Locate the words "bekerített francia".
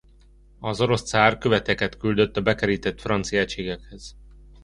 2.41-3.39